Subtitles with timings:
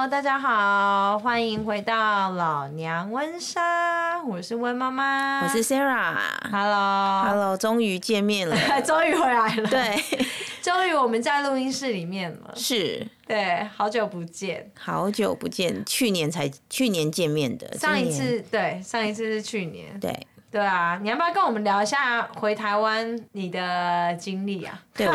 [0.00, 6.16] Hello，大家好，欢迎回到老娘温莎，我是温妈妈，我是 Sarah。
[6.50, 10.02] Hello，Hello，终于见面了， 终于回来了，对，
[10.62, 20.26] 终于我们在录音室里面了，是，对，好久不见，好久不见，去年才去年见面的，上一次对，上一次是去年，对。
[20.50, 24.80] 对啊，你要不要跟我们聊一下回台湾你的经历啊？
[24.94, 25.14] 对，我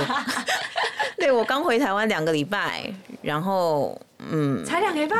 [1.17, 2.89] 对我刚回台湾两个礼拜，
[3.21, 5.15] 然后嗯，才两个礼拜，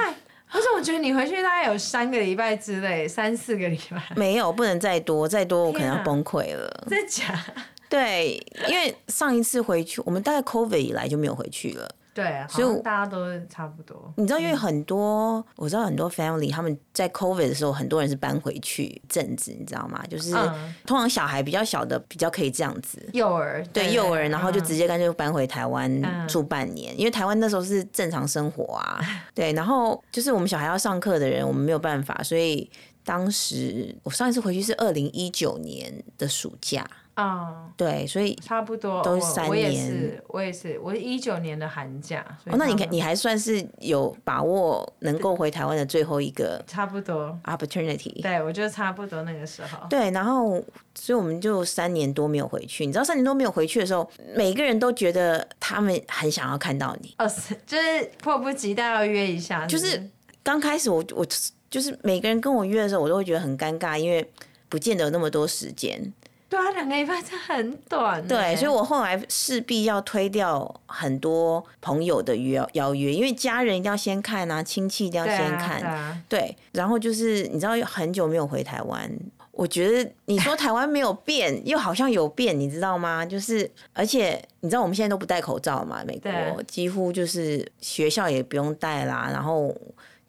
[0.50, 0.68] 可是？
[0.76, 4.02] 我觉得你回去大概有三个礼拜之类，三四个礼拜。
[4.16, 6.86] 没有，不能再多，再多我可能要崩溃了。
[6.90, 7.38] 真的假？
[7.88, 11.88] 对，因为上一次回去，我们大概 COVID 以来就没有回去了。
[12.16, 13.18] 对，所以大家都
[13.50, 14.10] 差不多。
[14.16, 20.02] 你知道，因为很多、嗯、我知道很多 family 他们在 COVID 的时候，很多人是搬回去一阵子，你知道吗？
[20.10, 22.98] 就是、嗯、通常小孩比较小的比较可以这样子。
[23.12, 29.02] 幼儿对，对幼儿，然后就直接干脆搬回台湾住半年，嗯、因为台湾那时候是正常生活啊。
[29.36, 32.72] 对，然后就是我们小孩要上课的人，我们没有办法，所以
[33.04, 36.88] 当时我上一次回去是二零一九年的暑假。
[37.16, 39.50] 啊，uh, 对，所以差不多都是三年。
[39.50, 42.26] 我也是，我也是，我是一九年的寒假。
[42.46, 48.22] 哦，那你看，你还算是有把握能够回台湾的最后一个，差不多 opportunity。
[48.22, 49.88] 对，我觉得差不多那个时候。
[49.90, 50.62] 对，然后，
[50.94, 52.86] 所以我们就三年多没有回去。
[52.86, 57.16] 你知道，三年多没有回去的时候，每个人都觉得他们很想要看到你。
[57.18, 57.26] 哦，
[57.66, 59.66] 就是迫不及待要约一下。
[59.66, 60.10] 就是
[60.44, 61.26] 刚开始我我
[61.70, 64.30] 就是每个人跟我约的时候，我都会觉得很尴尬，因为
[64.68, 66.14] 不见得有那么多时间。
[66.48, 68.26] 对啊，两个礼拜真的很短。
[68.28, 75.82] 对，所以我后来势必要推掉很多朋友的约邀约，因为家人一定要先看啊，亲戚一定要先看。
[75.82, 79.12] 对，啊对，啊、对，然后就是你知道，很久没有回台湾，
[79.52, 83.26] 我觉得你说台湾没有变，又好像有变，你知道吗？
[83.26, 89.76] 就是而且你知道我们现在都不戴口罩嘛，美国几乎就是学校也不用戴啦，然后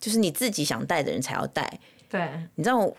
[0.00, 1.78] 就是你自己想戴的人才要戴。
[2.08, 2.90] 对，你知道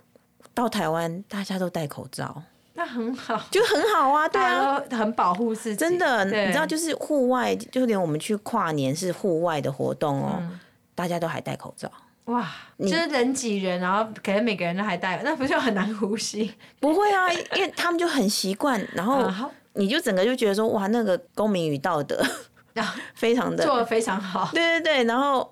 [0.54, 2.44] 到台湾大家都戴口罩。
[2.78, 5.76] 那很好，就很好啊，对啊，很保护自己。
[5.76, 10.60] 真的，你知道，就是户外，就连我们去跨年是户外的活动哦，嗯、
[10.94, 11.92] 大家都还戴口罩。
[12.26, 16.54] 哇，你就是人挤人，然后可能每个人都还戴，那不就很难呼吸？
[16.80, 19.28] 不会啊，因为他们就很习惯， 然后
[19.74, 22.24] 你就整个就觉得说，哇，那个公民与道德，
[23.16, 24.52] 非常的做得非常好。
[24.54, 25.52] 对对对，然后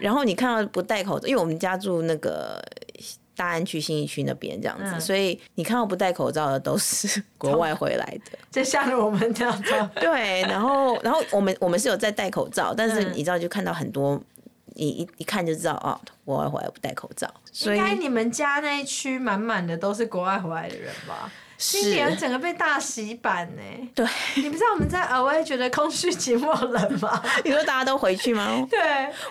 [0.00, 2.60] 然后你看到不戴口罩，因为我们家住那个。
[3.36, 9.72] 大安区、新义区那边这样子，嗯、所以你看到不戴口罩的都是 国外回来的， 就像我们这样子。
[10.00, 14.20] 对，然后，然后我们我们是有在戴口罩，但是你知道，就看到很多，
[14.74, 17.28] 你一一看就知道哦，国外回来不戴口罩。
[17.52, 21.30] 所以应该你们家那一区满满的都是国外回来的人吧？
[21.58, 23.62] 新年整个被大洗版呢。
[23.94, 24.06] 对，
[24.36, 27.22] 你不知道我们在额外觉得空虚、寂寞、冷吗？
[27.44, 28.64] 你说大家都回去吗？
[28.70, 28.78] 对，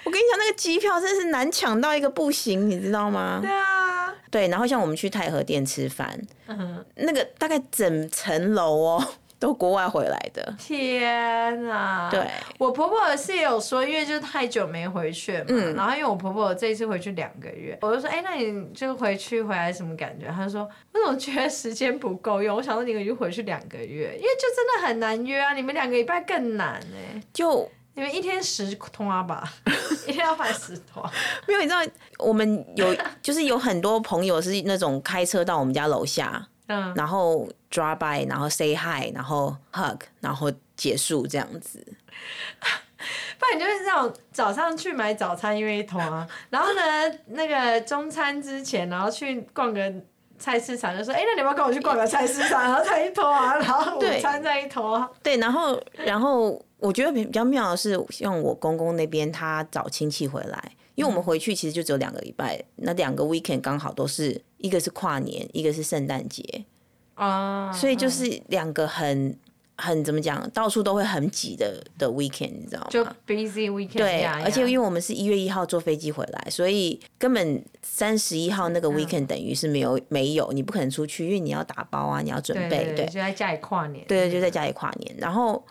[0.04, 3.40] 我跟你讲，那个机票真是难抢到一个不行，你知道吗？
[3.42, 9.08] 对啊，对，然后像我们去太和殿吃饭，嗯，那个大概整层楼哦。
[9.44, 12.08] 都国外回来的，天啊！
[12.10, 12.26] 对，
[12.58, 20.28] 我婆婆是有说，因为就是太久没回去嘛，嗯、然后因为我婆婆这一次回去两个月，我就说，哎、欸，那你就回去回来什么感觉？
[20.28, 20.62] 她就说，
[20.94, 22.56] 我怎么觉得时间不够用？
[22.56, 27.22] 我想说你就回去两个月，因为就真的很难约啊，你们两个礼拜更难呢、欸。
[27.34, 29.44] 就你们一天十通啊吧，
[30.08, 31.04] 一天要拍十通。
[31.46, 31.80] 没有，你知道
[32.18, 36.48] 我们有就是有很多朋友是那种开车到我们家楼下。
[36.68, 41.86] 嗯，然后 draw by，然后 say hi，然后 hug，然后结束这样子。
[43.38, 46.82] 不然你就是这种早上去买早餐因为一通啊， 然后呢，
[47.28, 49.92] 那个中餐之前，然后去逛个
[50.40, 55.10] 菜市场，就说，哎，那你要不要跟我去逛个菜市场，然后再一坨啊， 然后午餐再一坨啊。
[55.22, 60.72] 对，然后然后我觉得比较妙的是，像我公公那边，他找亲戚回来。
[60.96, 66.66] 因为我们回去其实就只有两个礼拜，那两个 weekend 刚好都是一个是跨年，一个是圣诞节
[67.16, 69.36] 啊，所以就是两个很
[69.76, 72.88] 很怎么讲，到处都会很挤的的 weekend，你知道吗？
[72.92, 73.98] 就 busy weekend。
[73.98, 84.06] 对，而且因为我们是一月一号坐飞机回来，所以根本三十一号那个 weekend 等于是没有没有，你不可能出去，因为你要打包啊，你要准备，对，就在家里跨年。
[84.08, 85.16] 对，就在家里跨年。
[85.18, 85.66] 然后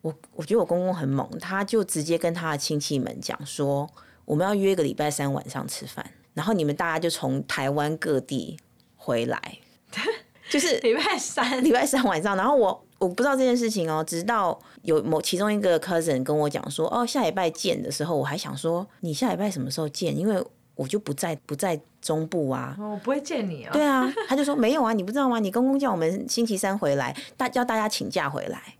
[0.00, 3.90] 我我觉得我公公很猛，他就直接跟他的亲戚们讲说。
[4.24, 8.58] 我们要约个礼拜三晚上吃饭，然后你们大家就从台湾各地
[8.96, 9.58] 回来，
[10.50, 12.36] 就是礼拜三，礼拜三晚上。
[12.36, 20.16] 然后我我不知道这件事情哦，直到有某其中一个 cousin 跟我讲说，哦，下礼拜见的时候，我还想说，你下礼拜什么时候见？
[20.16, 20.42] 因为
[20.74, 23.72] 我就不在不在中部啊，我不会见你啊。
[23.72, 25.38] 对啊，他就说没有啊，你不知道吗？
[25.38, 28.76] 你公公叫我们星期三回来，大叫大家请假回来。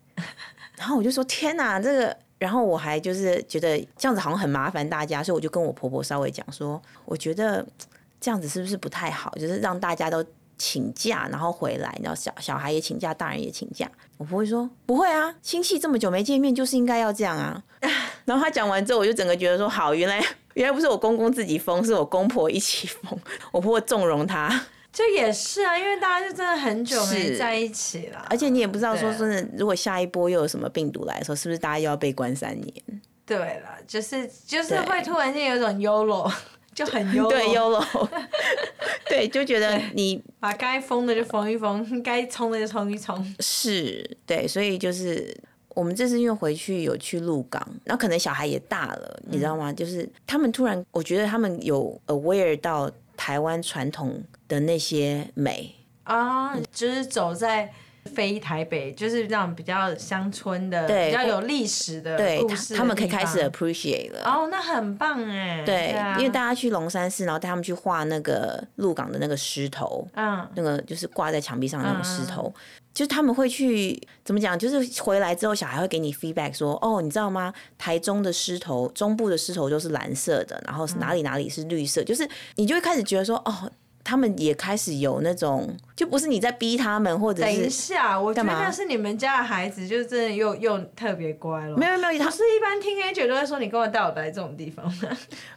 [0.77, 2.17] 然后我就说天哪，这个。
[2.45, 7.67] 然后我还就是觉得这样子好像很麻烦大家，所以我就跟我婆婆稍微讲说，我觉得
[8.21, 9.31] 这样子是不是不太好？
[9.37, 10.23] 就是让大家都
[10.59, 13.91] 请假，然后回来，然后小小孩也请假，大人也请假。
[14.19, 17.63] 我婆婆说不会啊，亲戚这么久没见面，就是应该要这样啊。
[18.27, 23.19] 然后她讲完之后，我就整个觉得说，好，原来原来不是我公公自己疯，是我公婆一起疯，
[23.53, 24.61] 我婆婆纵容他。
[24.95, 32.73] 这也是啊，因为大家就真的很久没在一起了，而且你也不知道说真的，如果下一波又有什么病毒来的时候，是不是大家又要被关三年？
[33.27, 36.33] 对了，就是就是会突然间有种 YOLO，
[36.73, 38.09] 就很 YOLO，对 YOLO，
[39.11, 43.35] 对，就觉得你把该封的就封一封， 该冲的就冲一冲。
[43.41, 45.37] 是，对，所以就是
[45.71, 49.73] 我们这次因为回去有去鹿港，然后可能小孩也大了，你知道吗？
[49.73, 52.89] 嗯、就是他们突然，我觉得他们有 aware 到。
[53.17, 55.75] 台湾传统的那些美。
[56.05, 57.73] 啊，就是走在
[58.05, 64.23] 非台北，就是这样比较乡村的，比较有历史的故事的，对，他们可以开始 appreciate 了。
[64.25, 65.63] 哦，那很棒哎。
[65.65, 72.53] 对，对啊，因为大家去龙山寺，然后带他们去画那个鹿港的那个狮头，嗯，那个就是挂在墙壁上的那种狮头。
[72.57, 72.61] 嗯
[72.95, 74.57] 就是他们会去怎么讲？
[74.57, 77.53] 就是回来之后，小孩会给你 feedback 说：“哦，你知道吗？
[77.77, 82.03] 台中的狮头，中部的狮头就是蓝色的，然后哪里哪里是绿色。
[82.03, 83.69] 嗯”就是你就会开始觉得说：“哦，
[84.05, 91.77] 他们也开始有那种，就不是你在逼他们，或者是……”等一下，我觉得是你们家的孩子，就真的又又特别乖了。
[91.77, 94.85] 没有没有，他是一般听 A 姐都会说：“你跟我带我来这种地方。”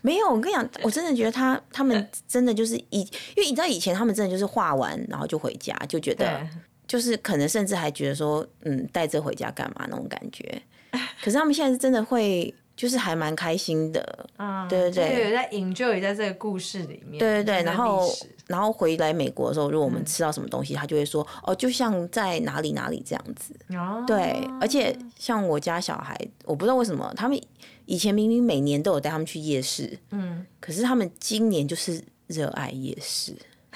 [0.02, 3.02] 没有，我跟你讲，我真的觉得他他们真的就是以，
[3.36, 6.42] 因为你知道以前他们真的就是画完然后就回家，就觉得。
[6.88, 10.62] 就是可能甚至还觉得说，嗯，带这回家干嘛那种感觉。
[11.22, 14.30] 可是他们现在是真的会，就是还蛮开心的。
[14.38, 17.20] 啊，对对对，有在 enjoy 在这个故事里面。
[17.20, 18.08] 对对对，然后
[18.46, 23.54] 然后回来美国的时候，如果我们吃到什么东西，嗯、他就会说，哦，就像在哪里哪里这样子。
[23.76, 24.04] 哦。
[24.08, 26.16] 对，而且像我家小孩，
[26.46, 27.38] 我不知道为什么他们
[27.86, 33.34] 以前明明每年都有带他们去夜市，嗯，可是他们今年就是热爱夜市。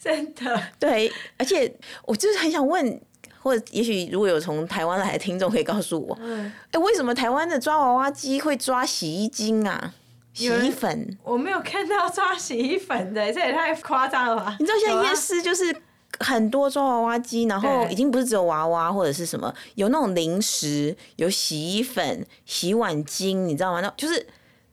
[0.00, 1.70] 真的对，而且
[2.04, 3.00] 我就是很想问，
[3.48, 9.94] 或者也许如果有从台湾来的听众可以告诉我，哎、嗯欸，为什么台湾的抓娃娃机会抓洗衣精啊？
[10.34, 11.16] 洗衣粉？
[11.24, 14.56] 我没有看到抓洗衣粉的，这也太夸张了吧？
[14.60, 15.74] 你知道现在夜市就是
[16.20, 23.80] 很多抓娃娃机，然后已经不是只有娃娃或者是什么，有那种零食，有洗衣粉、洗碗精，你知道吗？
[23.80, 24.26] 那就是。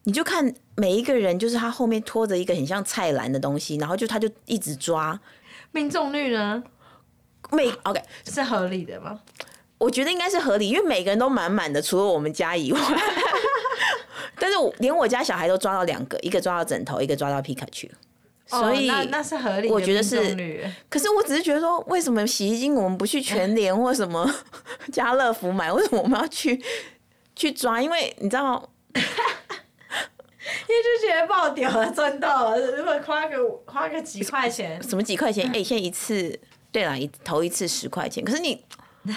[0.07, 5.19] 你就看每一个人，就是他后面拖着一个很像菜篮的东西，然后就他就一直抓。
[5.71, 6.63] 命中率呢？
[7.55, 9.19] 每 OK 是合理的吗？
[9.77, 12.79] 我觉得应该是合理，因为每个人都满满的，除了我们家以外。
[14.37, 17.87] 但是我连我家小孩都抓到两个，一个抓到枕头，一个抓到皮卡丘。
[18.47, 19.73] 所以、哦、那，那是合理的。
[19.73, 20.71] 我觉得是。
[20.89, 24.29] 可是我只是觉得说，为什么洗衣精我们不去全联或什么
[24.93, 25.71] 家乐福买？
[25.71, 26.61] 为什么我们要去
[27.35, 27.81] 去抓？
[27.81, 28.69] 因为你知道。
[30.67, 32.59] 因为就觉得爆屌了，赚到了。
[32.77, 35.47] 如果花个花个几块钱，什么几块钱？
[35.47, 36.39] 哎、欸，现在一次，
[36.75, 38.21] 对啦，一头一次十块钱。
[38.21, 38.61] 可是你，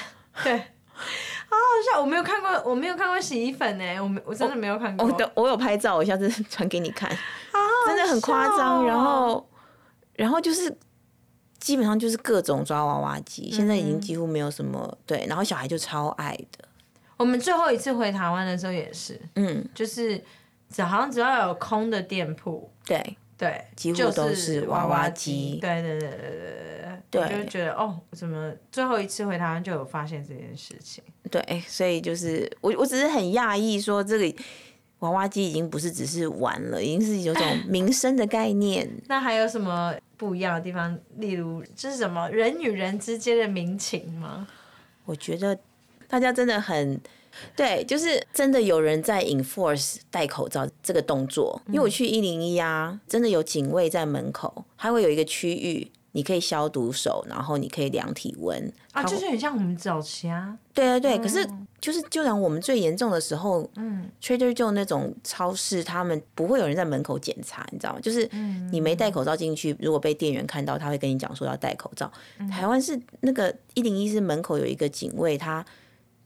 [0.44, 2.00] 对，好好笑。
[2.00, 4.00] 我没有看过，我没有看过洗衣粉呢。
[4.00, 5.04] 我没，我真的没有看过。
[5.04, 7.10] 我我，我有拍照，我下次 传给你看。
[7.10, 8.86] 好好真的很夸张。
[8.86, 9.44] 然后，
[10.14, 10.72] 然后就是
[11.58, 15.26] 基本上就是各种抓娃娃机，现在已经几乎没有什么、嗯、对。
[15.28, 16.64] 然后小孩就超爱的。
[17.16, 20.24] 我们最后一次回台湾的时候也是，嗯，就是。
[20.70, 25.58] 只好像只要有空的店铺，对对，几乎都是娃娃机。
[25.60, 31.04] 对对对对对对对，就觉得哦，怎么最后一次回台湾就有发现这件事情？
[31.30, 34.42] 对，所以就是我我只是很讶异，说这个
[34.98, 38.90] 娃娃机已经不是只是玩了，已经是有种 民生的概念。
[39.06, 40.98] 那还有什么不一样的地方？
[41.18, 44.48] 例如，这是什么人与人之间的民情吗？
[45.04, 45.56] 我觉得
[46.08, 47.00] 大家真的很。
[47.56, 60.56] 对，就是真的有人在 enforce 戴口罩这个动作，因为我去一零一啊，真的有警卫在门口，还会有一个区域，你可以消毒手，然后你可以量体温啊，就是很像我们早期啊。
[60.72, 61.48] 对对对，嗯、可是
[61.80, 68.00] 就是就像我们最严重的时候，嗯，Trader Joe 那种超市，他们不会有人在门口检查，你知道吗？
[68.00, 68.28] 就是
[68.70, 72.10] 你没戴口罩进去，如果被店员看到，他会跟你讲说要戴口罩。
[72.38, 75.64] 嗯、台湾是那个一零一是门口有一个警卫，他。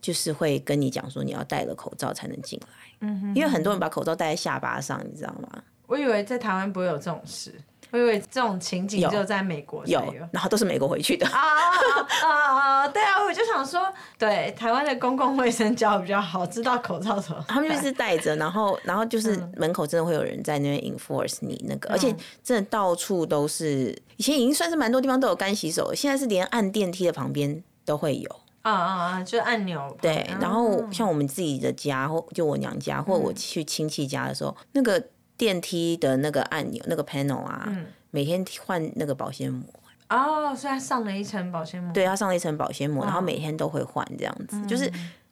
[0.02, 5.62] 就是会跟你讲说，你要戴了口罩才能进来，嗯哼，因为很多人把口罩戴在下巴上，你知道吗？
[5.86, 7.54] 我以为在台湾不会有这种事，
[7.90, 12.88] 我以为这种情景只有在美国有，有，然后都是美国回去的啊啊啊！
[12.88, 28.41] 对啊，我就想说，对台湾的公共卫生教比较好，知道口罩什么，他们就是戴着，然后然后就是门口真的会有人在那边 enforce 你那个，嗯、而且真的到处都是，以前已经算是蛮多地方都有干洗手，现在是连按电梯的旁边都会有。
[28.62, 29.22] 啊啊啊！
[29.22, 29.96] 就按钮。
[30.00, 35.04] 对，然后像我们自己的家，或就我娘家，或我去亲戚家的时候，那个
[35.36, 37.68] 电梯的那个按钮，那个 panel 啊，
[38.12, 39.64] 每天换那个保鲜膜。
[40.08, 41.92] 哦，所以他上了一层保鲜膜。
[41.92, 44.64] 对，他上了一层保鲜膜，然后每天都会换这样子。
[44.66, 44.88] 就是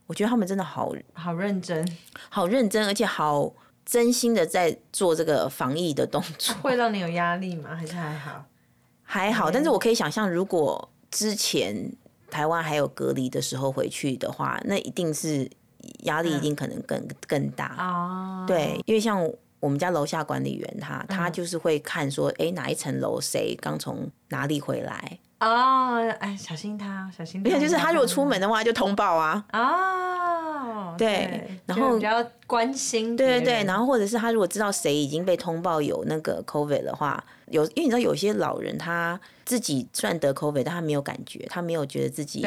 [0.06, 1.96] 我觉得他们真的好好认真，
[2.28, 3.52] 好认真，而且好
[3.86, 6.52] 真心的在做这个防疫的动作。
[6.62, 7.76] 会让你有压力吗？
[7.76, 8.44] 还是还好？
[9.04, 11.92] 还好，但是我可以想象，如果之前。
[12.30, 15.50] 台湾还有隔离的时候回去的话，那一定是
[16.04, 18.46] 压力一定可能更、嗯、更大啊。
[18.46, 19.28] 对，因为像
[19.60, 27.50] 我们家楼下管理员他，他、就是会看说，哎、欸，哪一层楼谁刚从哪里回来哦，哎，小心他，小心他。
[27.50, 29.44] 而且就是他如果出门的话，就通报啊。
[29.52, 33.14] 哦，对，对然后比较关心。
[33.14, 37.22] 对对对，然后或者是他如果知道谁已经被通报有那个 COVID 的话。
[37.46, 42.42] 有，因为你知道有些老人他自己虽然得 COVID，但他没有感觉，他没有觉得自己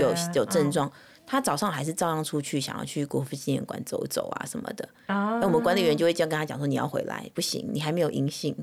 [0.00, 0.90] 有有有症状，
[1.30, 4.88] 他早上还是照样出去，想要去国父纪念馆走走啊什么的。
[5.06, 8.56] 那我们管理员就会这样跟他讲说：“你要回来，不行，你还没有阴性。”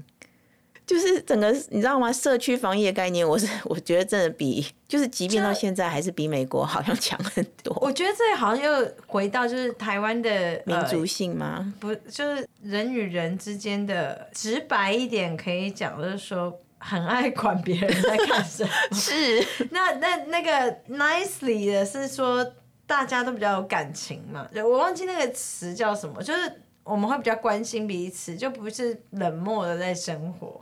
[0.85, 2.11] 就是整个你知道吗？
[2.11, 7.77] 社区防疫的概念，我是我觉得真的比就是，即便到现在还是比美国好像强很多。
[7.81, 11.73] 我觉得这好像又回到就是台湾的民族性吗？
[11.79, 18.69] 不，就是人与人之间的直白一点可以讲，就是说很爱管别人在干什么。
[18.93, 22.45] 是，那那那个 nicely 的是说
[22.85, 24.47] 大家都比较有感情嘛？
[24.55, 30.61] 我忘记那个词叫什么，就是我们会比较关心彼此，就不是冷漠的在生活。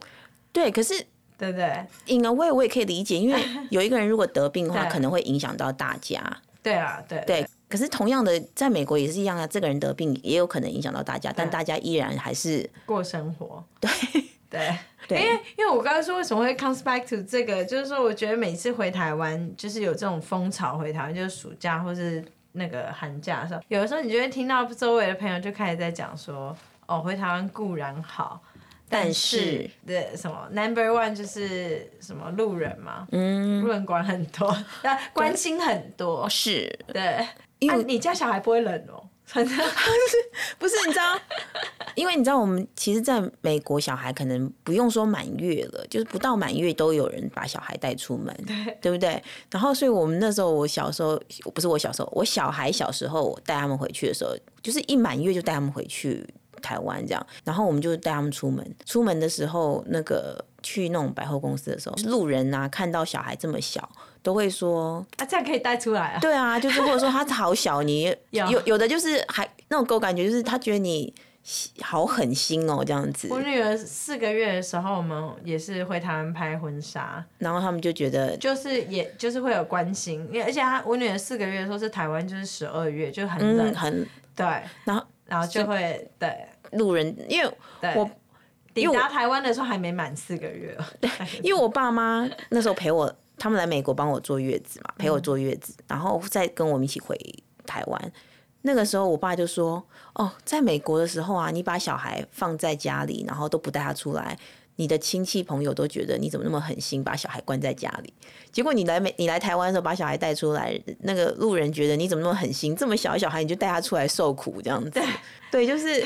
[0.52, 0.94] 对，可是
[1.38, 6.22] 对不对？In a way，我也可以理解，因为 有一个人如果得病的话，可能会影响到大家。
[6.64, 7.46] 对啊，对对。
[7.68, 13.64] 可是同样的，在美国也是一样啊，这个人得病也有可能影响到大家，但大家依然还是过生活。
[13.82, 13.90] 对
[14.50, 14.76] 对。
[15.08, 28.42] 对，因为因为我刚刚说为什么会 comes back to 这个，就是说我觉得每次回台湾，就是有这种风潮回台湾，就是暑假或是那个寒假的时候，有的时候你就会听到周围的朋友就开始在讲说，哦，回台湾固然好。
[28.88, 39.58] 但是，对什么 number one 就是什么路人嘛，嗯，路人管很多，但关心很多，是，对，因为、啊、你家小孩不会冷哦，反正
[40.60, 41.20] 不是，你知道，
[41.96, 49.22] 因为你知道，我们其实在美国，小孩可能不用说满月了，就是不到满月都有人把小孩带出门，对，对不对？
[49.52, 51.20] 然后，所以我们那时候，我小时候，
[51.54, 56.26] 不是我小时候，我小孩小时候，我带他们回去的时候，就是一满月就带他们回去。
[56.62, 58.76] 台湾这样，然后我们就带他们出门。
[58.86, 63.88] 出门的时候，那个去那种百货公司的时候，路人啊看到小孩这么小，
[64.24, 71.14] 都会说：“啊，这样可以带出来啊？”对啊，就是或者说 他好小，你有有，有的就是还那种给我感觉就是他觉得你
[71.82, 73.28] 好狠心哦，这样子。
[73.30, 84.46] 我女儿四个月的时候，我们也是回台湾拍婚纱，然后他们就觉得就是也就是会有关心，因为而且她我女儿四个月的时候是台湾就是十二月就很冷，嗯、很对，
[84.84, 86.36] 然后然后就会对。
[86.72, 87.50] 路人，因为
[87.96, 88.10] 我
[88.76, 91.10] 抵达台湾的时候还没满四个月，对，
[91.42, 97.18] 因为我爸妈那时候陪我，他们来美国帮我坐月子嘛，陪我坐月子，嗯、然后再跟我们一起回
[97.66, 98.12] 台湾。
[98.62, 99.84] 那个时候，我爸就说
[100.16, 104.38] ：“哦，在美国的时候啊，你把小孩放在家里，然后都不带他出来。”
[104.78, 108.14] 你的亲戚朋友都觉得你怎么那么狠心，把小孩关在家里？
[108.52, 112.76] 结果你来美，你来台湾的时候把小孩带出来，那个路人觉得你怎么那么狠心？
[112.76, 115.02] 这么小的小孩你就带他出来受苦这样子？
[115.50, 116.06] 对，就是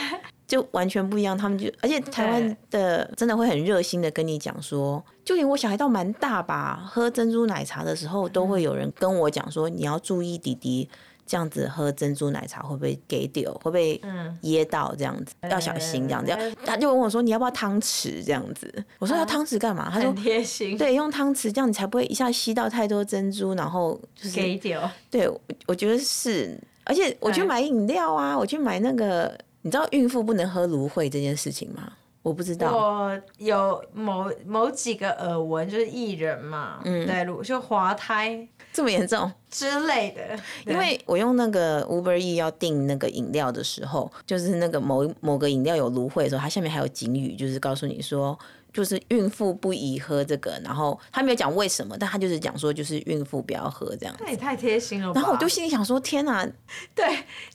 [0.50, 1.38] 就完全不一样。
[1.38, 10.90] 他们就而且台湾的真的会很热心的跟你讲说，就连我小孩到蛮大吧，喝珍珠奶茶的时候都会有人跟我讲说，你要注意弟弟。
[11.30, 13.54] 这样子喝珍珠奶茶会不会给丢？
[13.64, 14.02] 会不会
[14.42, 14.96] 噎到？
[14.98, 16.08] 这样子、嗯、要小心。
[16.08, 24.82] 这样子，嗯、他就问我说：“你要不要汤匙？”这样子，我说：“要汤匙干嘛？”啊、他说：“贴心。”对，用汤匙这样你才不会一下吸到太多珍珠，然后就是给丢。
[25.12, 25.30] 对，
[25.68, 26.60] 我觉得是。
[26.84, 31.94] 而且我去买饮料啊，我去买那个，你知道孕妇不能喝芦荟这件事情吗？
[32.22, 32.76] 我不知道。
[32.76, 38.48] 我有某某几个耳闻，就是艺人嘛，嗯，对，就滑胎。
[38.72, 48.38] 这么严重之类的，因为我用那个 Uber E 要订那个饮料的时候，就是那个某某个饮料有芦荟的时候，它下面还有警语，就是告诉你说。
[48.74, 54.16] 就是孕妇不宜喝这个，然后他没有讲为什么，但他就是讲说，就是孕妇不要喝这样。
[54.20, 55.20] 那也太贴心了吧。
[55.20, 56.46] 然后我就心里想说，天哪，
[56.94, 57.06] 对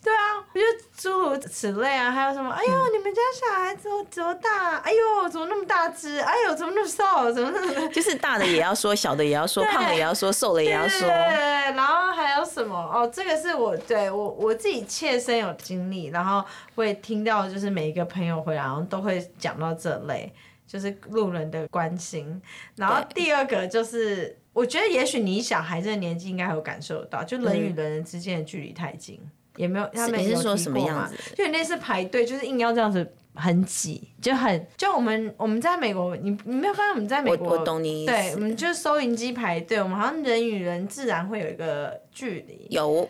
[0.03, 2.49] 对啊，我觉得诸如此类啊，还有什么？
[2.51, 4.77] 哎呦，你们家小孩怎么怎么大？
[4.77, 6.19] 哎呦，怎么那么大只？
[6.19, 7.31] 哎呦，怎么那么瘦？
[7.31, 10.99] 怎么那么 就是大的也要说，小的也要说， 胖的也要说，瘦的也要说。
[11.01, 11.37] 对，对，对，
[11.75, 12.75] 然后还有什么？
[12.77, 16.43] 哦，这个是我对我我自己切身有经历，然后
[16.75, 20.33] 会听到，就是每一个朋友回来，然后都会讲到这类。
[20.67, 22.41] 就是路人的关心。
[22.75, 33.13] 然后第二个就是，我觉得也许你小孩这个年纪应该有感受到，就人与人之间的距离太近，嗯、也没有他们是说什么样子，就类似排队，就是硬要这样子。
[33.37, 37.57] 很挤，就很就我们我们在美国，你你没有发现我们在美国？
[37.65, 38.13] 懂你意思。
[38.13, 42.65] 对，我们就收银机排队，我们好像人与人自然会有一个距离。
[42.69, 43.09] 有我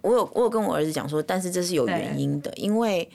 [0.00, 3.06] 我有我有跟我儿子讲说，但是这是有原因的，因为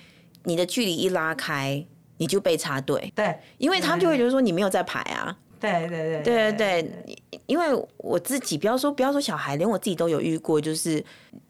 [0.44, 1.84] 你的距离一拉开，
[2.24, 3.12] 你就被插队。
[3.14, 5.36] 对，因为他们就会觉得说你没有在排啊。
[5.60, 7.16] 对对对对对对，
[7.46, 7.66] 因为
[7.98, 11.02] 我自己不要说不要说小孩，连我自己都有遇过，就是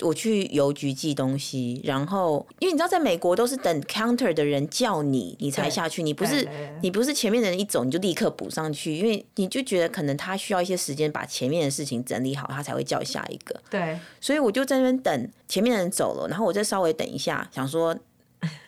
[0.01, 6.48] 我去邮局寄东西，然后因为你知道，在美国都是等 counter 的人叫你，你才下去，你不是
[6.82, 13.60] 你不是前面的人一走你就立刻补上去，因为你就觉得可能他需要一些时间把前面的事情整理好，他才会叫下一个。
[13.72, 17.98] 对，所以我就在那边等前面的人走了，然后我再稍微等一下，想说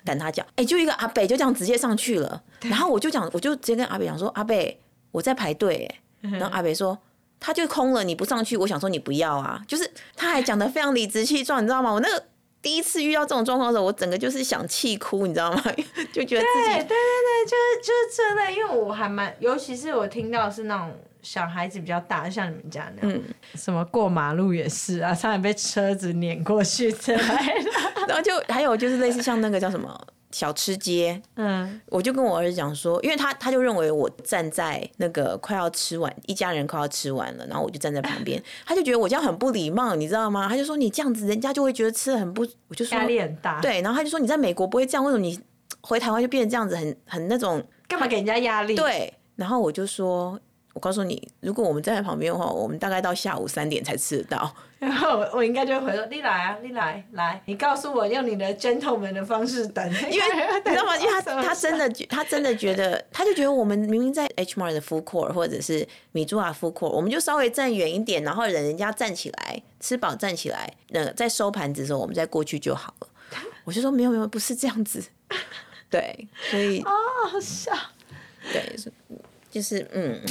[0.03, 4.79] 等他讲，哎、欸，就一个阿北就这样直接上去了，然后我就讲，我就直接跟阿北讲说，阿北。
[5.11, 5.89] 我在排队，
[6.19, 6.97] 然后阿北说
[7.39, 11.89] 他就空了，你不上去，我想说你不要啊，就是他还讲得非常理直气壮，你知道吗？
[11.89, 12.21] 我那个
[12.61, 15.63] 第一次遇到这种状况的时候，我整个就是想气哭，你知道吗？
[16.11, 20.93] 就觉得自己对对对对，就是就是这类，因为我还蛮，尤其是我听到是那种
[21.25, 23.23] 小孩子比较大，像你们家那样，嗯、
[23.55, 27.71] 什么过马路也是啊，差点被车子碾过去之类的，
[28.07, 29.99] 然后就还有就是类似像那个叫什么。
[30.31, 40.49] 小吃街，嗯，我就跟我儿子讲说，因为他他就认为我站在那个快要吃完，一家人快要吃完了，然后我就站在旁边， 他就觉得我这样很不礼貌，你知道吗？
[40.49, 45.39] 他就说你这样子，人家就会觉得吃的很不，我就说压力很大，对，然后他就说你在美国不会这样，为什么你
[45.79, 48.75] 回台湾就变成这样子很，很很那种干嘛给人家压力？
[48.75, 50.37] 对，然后我就说。
[50.75, 54.53] 我告诉你，如果我们站在旁边的话，我们大概到下午三点才吃得到。
[54.77, 60.25] 然后我应该就会回说：“你来啊，你来，来，你告诉我用你的 gentleman 的方式等。”因为
[60.65, 60.97] 你知道吗？
[60.97, 73.07] 因为他他真的他真的觉得，他就觉得我们明明在 H Mart 的 food court 或者是米珠瓦 food court，我们就稍微站远一点，然后等人家站起来吃饱站起来，那个在收盘子的时候，我们再过去就好了。
[73.63, 75.01] 我就说没有没有，不是这样子。
[75.89, 76.91] 对，所以哦，
[77.31, 77.71] 好笑。
[78.51, 78.75] 对，
[79.49, 80.21] 就是嗯。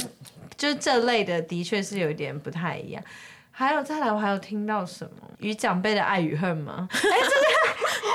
[0.57, 3.03] 就是这类的，的确是有点不太一样。
[3.51, 6.87] 还有再来，我还有听到什么与长辈的爱与恨吗？
[6.91, 7.15] 哎、欸，这个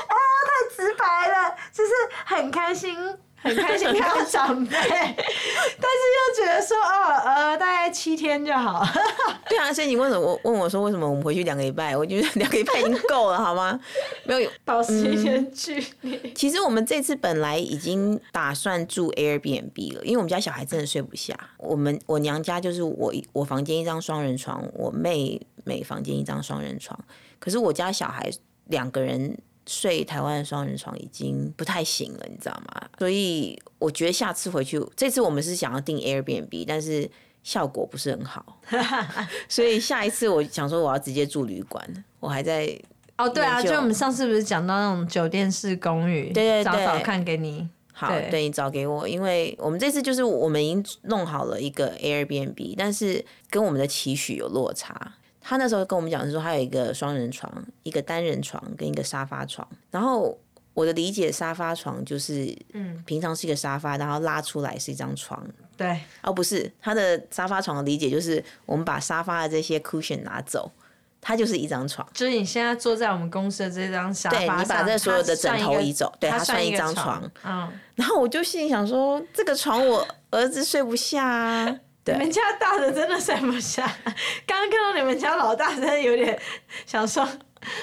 [0.07, 1.91] 啊，太直白了，就是
[2.25, 2.95] 很开心。
[3.41, 8.85] 很开心看到长辈，但是又觉得说哦，呃，大概七天就好。
[9.49, 11.97] 对啊，所以你为什么我问我说为什么我们回去两个礼拜？
[11.97, 13.79] 我觉得两个礼拜已经够了，好吗？
[14.25, 16.31] 没有保持一点距离。
[16.33, 21.35] 其实我们这次本来已经打算住 Airbnb 了，因为我们家小孩真的睡不下。
[21.57, 26.97] 我们我娘家就是我我房间一张双人床，我妹妹房间一张双人床，
[27.39, 28.29] 可是我家小孩
[28.65, 29.37] 两个人。
[29.67, 32.89] 睡台湾的双人床已经不太行了，你知道吗？
[32.97, 37.09] 所以我觉得下次回去，这次我们是想要订 Airbnb，但是
[37.43, 38.59] 效果不是很好，
[39.47, 42.03] 所以下一次我想说我要直接住旅馆。
[42.19, 42.79] 我还在
[43.17, 55.13] 哦，对啊，就我们上次不是讲到那种酒店式公寓，对对对，找找看给你，好，对，对你找给我，因为我们这次就是我们已经弄好了一个 Airbnb，但是跟我们的期许有落差。
[55.41, 57.51] 他那时候跟我们讲是说，他有一个双人床，
[57.83, 59.67] 一个单人床跟一个沙发床。
[59.89, 60.37] 然后
[60.73, 65.43] 我的理解，沙发床就是，嗯，平常是一个沙发，然后拉出来是一张床。
[65.75, 70.71] 对，哦，不是，他的沙发床的理解就是，我们把沙发的这些 cushion 拿走，
[71.19, 72.07] 它就是一张床。
[72.13, 77.29] 就是你现在坐在我们公司的这张沙发上，对，你把这所有的枕头移走，对，它算一张床。
[77.43, 77.67] 嗯。
[77.95, 81.79] 然后我就心里想说，这个床我儿子睡不下啊。
[82.03, 83.85] 对你们家大的真的睡不下，
[84.47, 86.39] 刚刚看到你们家老大，真的有点
[86.85, 87.27] 想说，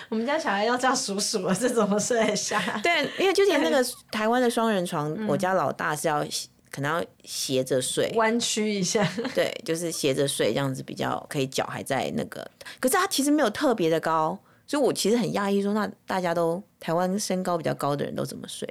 [0.08, 2.60] 我们家小孩要叫叔叔了，这怎么睡得下？
[2.82, 6.26] 对，因为就连那个 台湾的双人床，我家老大是要
[6.70, 9.08] 可能要斜着睡，弯曲一下。
[9.34, 12.44] 对，就是斜着睡，这样子比较可以，脚还在那个。
[12.80, 18.68] 可是他其实没有特别的高，所以我其实很讶异，说那大家都台湾身高比较高的人都怎么睡？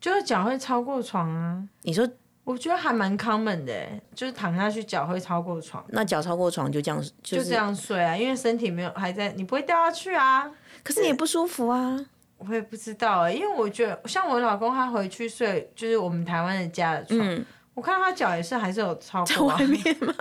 [0.00, 1.62] 就是脚会超过床啊？
[1.82, 2.08] 你说？
[2.46, 3.74] 我觉得还蛮 common 的，
[4.14, 5.84] 就是躺下去脚会超过床。
[5.88, 10.48] 那脚超过床就这样，就是、就这样睡啊，因为身体没有还在，你不会掉下去啊。
[10.84, 11.98] 可是你也不舒服啊。
[12.38, 19.58] 我也不知道哎，因为我觉得像我老公他回去睡，就是我们台湾的家的床，嗯、我看他脚也是还是有超过、啊。
[19.58, 20.14] 在外面吗？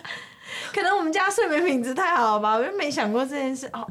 [0.72, 3.68] 可能我们家睡眠品质太好了吧，我就没想过这件事。
[3.74, 3.86] 哦，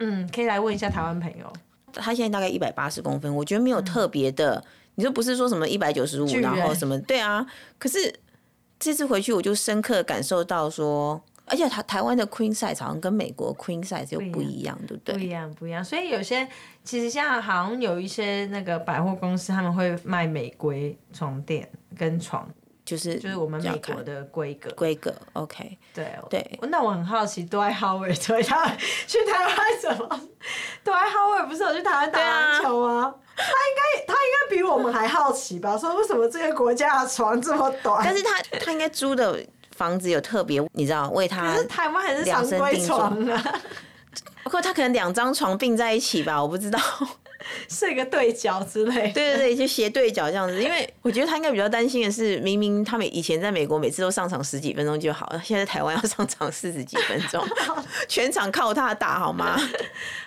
[0.00, 1.52] 嗯，可以来问一下台湾朋友。
[1.92, 4.56] 他现在大概一百八十公分，我觉得没有特别的。
[4.56, 4.64] 嗯
[5.00, 6.98] 你说不是说什么一百九十五，然后什么？
[7.00, 7.44] 对啊，
[7.78, 8.14] 可是
[8.78, 15.14] 这次回去我就深刻感受到说，而且台台湾的 queen size 好像跟美国 queen size 又不一样，对不对？
[15.14, 15.82] 不一样，不一样。
[15.82, 16.46] 所以有些
[16.84, 22.46] 其实像好像有一些那个百货公司，他们会卖美瑰床垫跟床。
[22.90, 24.68] 就是就是我们美国的规格。
[24.72, 25.78] 规格，OK。
[25.94, 26.58] 对对。
[26.62, 28.66] 那我很好奇，Dwight Howard 对他
[29.06, 30.20] 去台湾怎么
[30.84, 33.04] ？Dwight Howard 不是有去台湾打篮球吗？
[33.04, 35.78] 啊、他应该他应该比我们还好奇吧？
[35.78, 38.02] 说为什么这个国家的床这么短？
[38.04, 39.38] 但是他他应该租的
[39.76, 41.54] 房子有特别，你知道为他？
[41.56, 43.60] 是台湾还是常规床啊？
[44.42, 46.78] 不过他可能两张床并在一起吧，我不知道。
[47.68, 50.62] 睡个对角之类，对对对，就斜对角这样子。
[50.62, 57.44] 因为我觉得他应该比较担心的是，明明他们以前在美国每次都上场十几分钟就好了， 现在台湾要上场四十几分钟，
[58.08, 59.58] 全场靠他打好吗？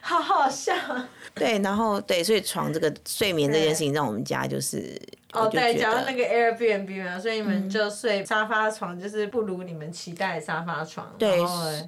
[0.01, 0.73] 好好笑。
[1.35, 4.99] 对，然后对，所以床这个睡眠这件事情，让我们家就是
[5.31, 11.11] 哦，对，讲到那个 Airbnb 嘛，所以你们就睡沙发床，就是不如你们期待的沙发床。
[11.17, 11.39] 对，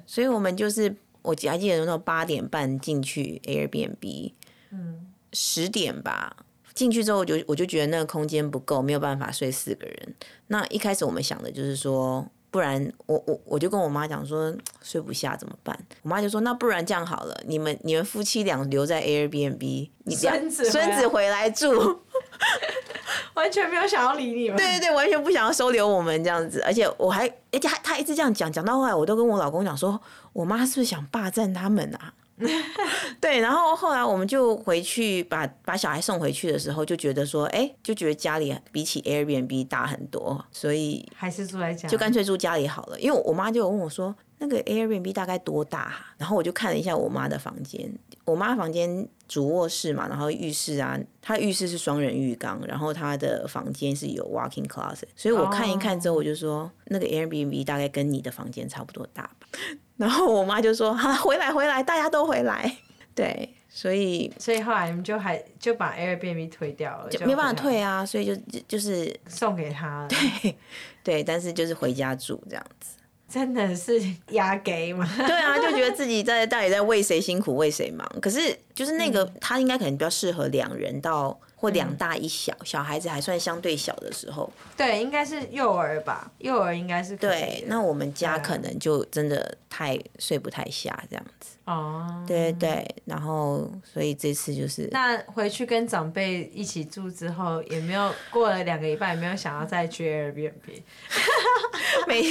[0.04, 4.32] 所以我们就是我还记得那时候八点半进去 Airbnb，
[4.72, 5.05] 嗯。
[5.32, 6.36] 十点吧，
[6.74, 10.14] 进去之后我就我就觉得那个空间不够，没有办法睡四个人。
[10.48, 15.78] 那一开始我们想的就是说，不然我我我就跟我妈讲说睡不下怎么办？
[16.02, 21.70] 我妈就说那不然这样好了，你们你们夫妻俩留在 Airbnb，你孙子孙子回来住，
[23.34, 24.56] 完全没有想要理你们。
[24.56, 26.62] 对对对，完全不想要收留我们这样子。
[26.64, 30.00] 而且我还而且他他一直这样讲讲到后来，我都跟我老公讲说，
[30.32, 32.14] 我妈是不是想霸占他们啊？
[33.20, 43.00] 对，然后后来我们就回去把把小孩送回去的时候，就觉得说，哎，就觉得家里比起 Airbnb 大很多，所以还是住在家，就干脆住家里好了。
[43.00, 45.94] 因为我妈就有问我说，那个 Airbnb 大概多大？
[46.18, 47.90] 然后我就看了一下我妈的房间，
[48.24, 59.46] 我妈房间主卧室嘛，然后浴室啊，她浴室是双人浴缸，然后她的房间是有 walking closet，所以我看一看之后，我就说，那个 Airbnb 大概跟你的房间差不多大吧。
[59.96, 62.76] 然后我妈就说：“哈，回来回来，大家都回来。”
[63.16, 68.36] 对，所以所以后来你们就还就把 Airbnb 退掉了，就没办法退啊，所以就
[68.68, 70.08] 就是送给他了。
[70.08, 70.54] 对
[71.02, 72.95] 对，但是就是回家住这样子，
[73.28, 75.08] 真的是 压给吗？
[75.16, 78.06] 对啊，就觉得自己在到底在为谁辛苦为谁忙？
[78.20, 81.38] 可是就是那个、嗯、他应该可能比较适合两人到。
[81.58, 87.64] 或两大一小，嗯、小孩子还算相对小的时候，对，应该是幼儿吧，幼儿应该是对。
[87.66, 91.56] 那我们家可能就真的太睡不太下这样子。
[91.64, 100.82] 哦，对对，然后所以这次就是那回去跟长辈一起住之后，也没有过了两个礼拜，也没有想要再去 Airbnb，
[102.06, 102.22] 没，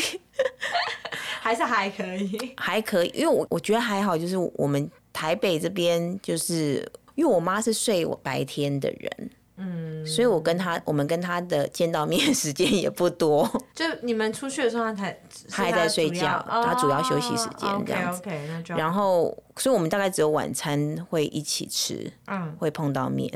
[1.42, 6.88] 还是还可以，还可以，因为我我觉得还好，就是我们台北这边就是。
[7.16, 13.50] 因为我妈是睡我白天的人，嗯，所以我跟她，我们跟她的见到面 时间也不多。
[13.74, 18.20] 就你们出去的时候，她才她还在睡觉，她主要休息时间这样子。
[18.20, 18.76] OK，那就。
[18.76, 23.32] 然后，所以我们大概只有晚餐会一起吃，嗯，会碰到面。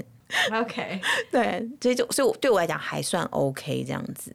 [0.52, 4.32] OK， 对，所以就所以对我来讲还算 OK 这样子。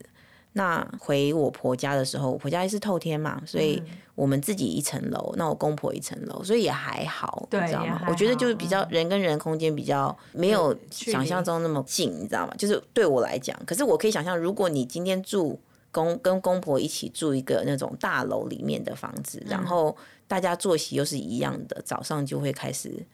[0.57, 3.83] 那回我婆家的时候，我婆家也是透天嘛，所以
[4.15, 8.07] 我们自己一层楼，那我公婆一层楼，所以也还好，你知道吗？
[8.09, 12.55] 我觉得就是比较人跟人空间比较没有想象中那么近，你知道吗？
[12.57, 19.97] 就是对我来讲，可是我可以想象，如果你今天住公跟公婆一起住一个那种大楼里面的房子，然后
[20.29, 23.05] 大家作息又是一样的，早上就会开始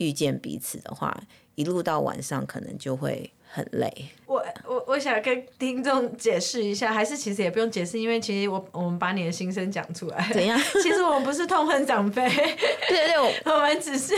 [0.00, 1.16] 遇见彼此的话，
[1.54, 3.30] 一路到晚上可能就会。
[3.52, 3.92] 很累，
[4.26, 10.30] 我我我想跟听众解释一下，还是其实也不用解释，因为其实我我们把你的心声讲出来。
[10.32, 10.56] 怎样？
[10.80, 14.14] 其实我们不是痛恨长辈，对对对， 我们只是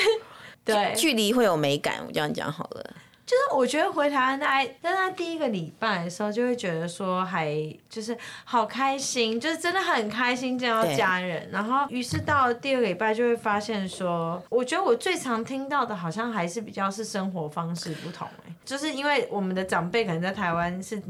[0.62, 2.94] 对距离会有美感，我这样讲好了。
[3.32, 7.50] 就是我觉得回台湾在，但他第一个礼拜的时候就会觉得说还
[7.88, 8.14] 就是
[8.44, 11.48] 好开心，就是真的很开心见到家人。
[11.50, 21.02] 然后于是到了第二个礼拜就会发现说，我觉得我最常听到的好像还是比较是生活方式不同，欸，就是因为我们的长辈可能在台湾是。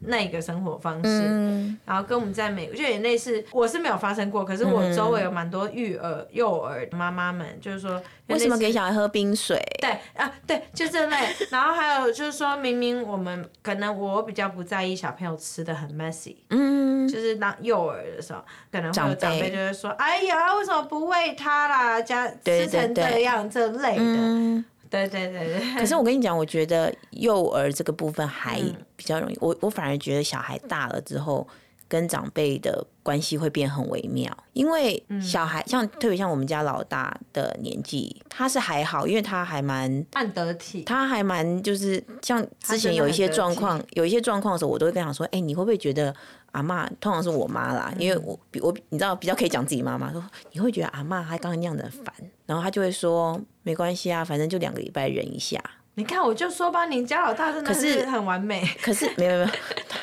[0.00, 3.44] 那个生活方式，嗯、然后跟我们在美国就有点类似。
[3.52, 9.60] 我是没有发生过，可是我周围有蛮多育儿、幼儿妈妈们，就是说为什么给小孩喝冰水？
[9.80, 11.16] 对啊，对，就这类。
[11.50, 22.00] 然后还有就是说明明我们可能我比较不在意小朋友吃的很 messy，嗯，就是当幼儿的时候，可能会有长辈就会说：“哎呀，为什么不喂他啦？
[22.00, 24.02] 家吃成这样这类的。
[24.02, 28.60] 嗯”对对对对，可是我跟你讲，我觉得幼儿这个部分还
[28.96, 29.34] 比较容易。
[29.34, 31.46] 嗯、我我反而觉得小孩大了之后，
[31.90, 34.34] 跟长辈的关系会变很微妙。
[34.54, 46.14] 因为小孩像特别像我们家老大的年纪，他是还好，因为他还蛮蛮得体，他还蛮就是像之前有一些状况，有一些状况的时候，我都会跟他说：“哎、欸，你会不会觉得
[46.52, 47.92] 阿妈通常是我妈啦？
[47.98, 52.14] 因为我比我你知道比较可以讲自己妈妈，说你会觉得阿妈她刚刚那样的烦，
[52.46, 55.62] 然后他就会说。”没关系啊，反正就两个礼拜忍一下。
[55.94, 58.66] 你看，我就说吧，你家老大真的是很完美。
[58.80, 59.50] 可是，可是没有没有，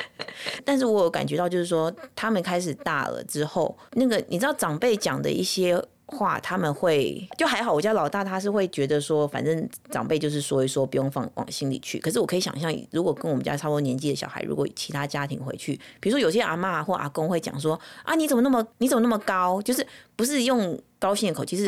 [0.64, 7.72] 但是我有感觉到，就是说他们开始大了之后，那个你知道长辈讲的一些话，他们会就还好。
[7.72, 11.98] 我家老大他是会觉得说，反正长辈就是说一说，不用放往心里去。
[11.98, 19.60] 可是我可以想象，如果跟我们家差不多年纪的小孩，如果其他家庭回去，比如说有些阿妈或阿公会讲说啊，你怎么那么你怎么那么高？
[19.62, 19.84] 就是
[20.16, 21.66] 不是用高兴的口气，是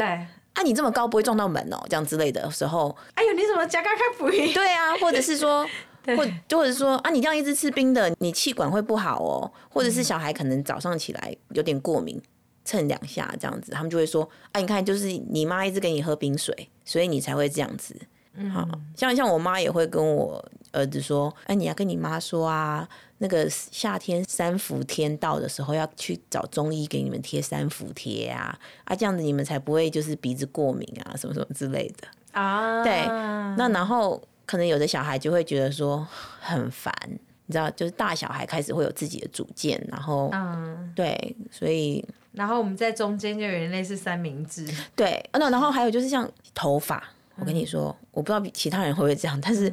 [0.54, 2.96] 啊，你这么高不会撞到门哦，这样之类的时候。
[3.14, 4.52] 哎呦，你怎么加高开补音？
[4.52, 5.68] 对啊，或者是说。
[6.16, 6.16] 或
[6.56, 9.52] 或者说啊，你这样一直吃冰的，你气管会不好哦。
[9.68, 12.20] 或者是小孩可能早上起来有点过敏，
[12.64, 17.94] 蹭两下这样子，他们就会说，啊，你看，就是你妈一直给你喝冰水，所以你才会这样子。
[18.52, 22.88] 好像像我妈也会跟我儿子说，哎，你要跟你妈说啊，
[23.18, 32.82] 那个夏天三伏天到的时候，要去找中医给你们贴三伏贴啊，啊，这样子你们才不会就是鼻子过敏啊，什么什么之类的啊。
[32.82, 33.04] 对，
[33.56, 34.20] 那然后。
[34.46, 36.04] 可能有的小孩就会觉得说
[36.40, 36.92] 很烦，
[37.46, 44.66] 你知道，就是大小孩开始会有自己的主见，然后，嗯，对，所以，然后我们在中间就有点类似三明治，
[44.96, 47.00] 对，那然后还有就是像头发，
[47.40, 49.72] 我跟你说，嗯、我不知道其他人会不会这样，但是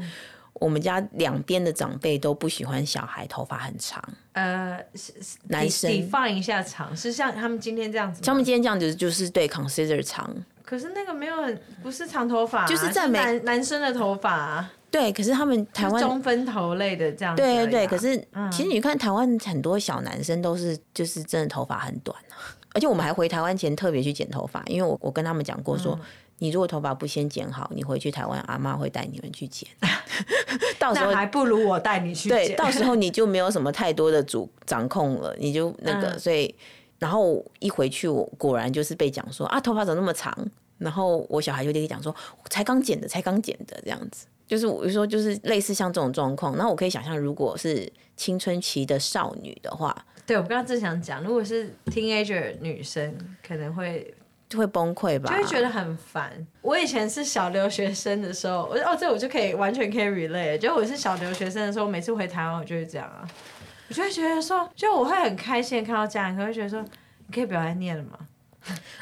[0.54, 4.04] 我们家两边的长辈都不喜欢小孩头发很长，
[4.34, 4.80] 呃，
[5.50, 10.34] 男生你放一下长，是像他们今天这样子，他们今天这样子就是对 consider 长。
[10.64, 14.74] 可是那个没有很不是长头发、啊，就是在美男男生的头发、啊。
[14.92, 17.38] 对，可是他们台湾中分头类的这样、啊。
[17.38, 22.36] 对对对，可是、嗯、其实你看台湾很多小男生都是就是真的头发很短、啊、
[22.74, 26.06] 而且我们还回台湾前特别去剪头发，因为我我跟他们讲过说，嗯、
[26.40, 29.68] 你如果头发不先剪好，你回去台湾阿妈会带你们去剪
[30.80, 32.48] 到时候还不如我带你去剪。
[32.48, 36.54] 对，到时候你就没有什么太多的主掌控了，你就那个、嗯、所以。
[37.00, 40.36] 然后一回去，我果然就是被讲说啊，头发怎么那么长？
[40.80, 42.16] 然后我小孩就跟你讲说，
[42.50, 44.26] 才刚剪的，才刚剪的这样子。
[44.48, 46.58] 就是我就说，就是类似像这种状况。
[46.58, 49.96] 那我可以想象，如果是青春期的少女的话，
[50.26, 53.16] 对我刚刚正想讲，如果是 teenager 女生，
[53.48, 54.17] 可能会就
[54.56, 56.32] 会崩溃吧，就会觉得很烦。
[56.62, 60.60] 我以前是小留学生的时候，我哦，这我就可以完全可以 relate。
[60.60, 63.28] 就我是小留学生的时候，每次回台湾，我就会这样啊。
[63.90, 68.20] 我就会觉得说，就我会很开心看到家人，可会觉得说，你可以不要再念了吗？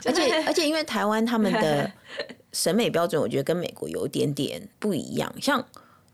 [0.05, 1.91] 而 且而且，因为台湾他们的
[2.53, 5.33] 审美标准，我觉得跟美国有一点点不一样。
[5.41, 5.65] 像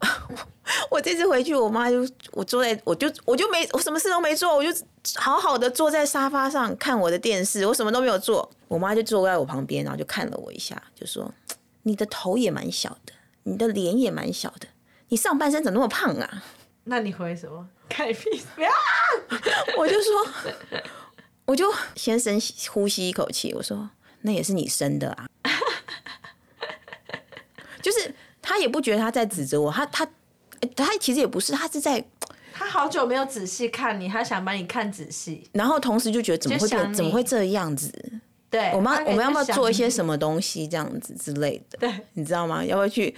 [0.90, 4.70] 我这次回去，我妈就我坐在，我就我就没我什么事都没做，我就
[5.16, 8.50] 好好的坐在沙发上看我的电视，我什么都没有做。
[8.68, 11.32] 我妈就坐在我旁边，然后就看了我一下，就说
[11.84, 14.68] ：“你的头也蛮小的，你的脸也蛮小的，
[15.10, 16.44] 你上半身怎么那么胖啊？”
[16.86, 17.68] 那你回什么？
[17.90, 18.42] 开屁！
[18.56, 18.72] 不要
[19.78, 20.28] 我就说，
[21.46, 23.54] 我就先深呼吸一口气。
[23.54, 23.90] 我说，
[24.22, 25.28] 那也是你生的啊。
[27.82, 30.08] 就是他也不觉得他在指责我，他他
[30.76, 32.04] 他其实也不是，他是在
[32.54, 37.94] 他好久没有仔细看你，他想把你看仔细，然后同时就觉得怎么会变，怎么会这样子？
[38.50, 41.78] 对，我们我们要不要做一些什么东西这样子之类的？
[41.80, 42.66] 对，你知道吗？
[42.66, 43.16] 要不要去？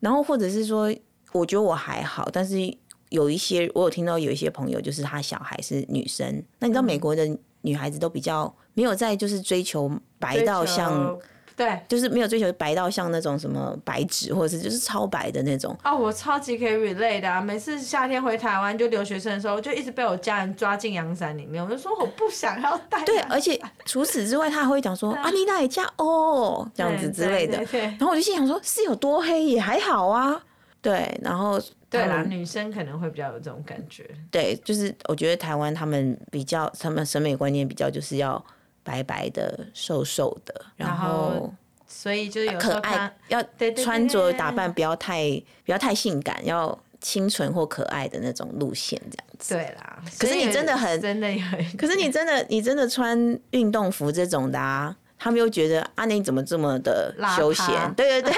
[0.00, 0.94] 然后或者是说，
[1.32, 2.76] 我觉得我还好，但是。
[3.10, 6.26] 有一些我有听到有一些朋友，就是他小孩是女生。
[6.58, 7.24] 那你知道美国的
[7.60, 11.16] 女孩子都比较没有在就是追求白到像
[11.56, 15.74] 对，就是没有追求白到像那种什么白纸或者是就是超白的那种。
[15.82, 17.40] 哦，我超级可以 relate 的啊！
[17.40, 21.64] 每次夏天回台湾就留学生的时候，就一直被我家人抓进阳伞里面。
[21.64, 23.02] 我就说我不想要带。
[23.06, 27.56] 对，而且除此之外，他还会讲说啊，你哪里家哦这样子之类的。
[27.72, 30.38] 然后我就心想说，是有多黑也还好啊。
[30.82, 31.58] 对，然后。
[31.88, 34.04] 对啦，女生可能会比较有这种感觉。
[34.30, 38.44] 对，就是我觉得台湾他们比较，他们审美观念比较就是要
[38.86, 41.52] 白白的、瘦瘦的，然后，
[41.86, 43.44] 所以就是有可爱，要
[43.74, 45.30] 穿着打扮不要太
[45.64, 49.54] 不要太性感，要清纯或可爱的那种路线这样子。
[49.54, 51.42] 对啦，可是你真的很真的有，
[51.76, 53.18] 可是你真的你真的穿
[53.50, 57.66] 运动服这种的啊，他们又觉得啊，你怎么这么的休闲？
[57.94, 58.32] 对对对，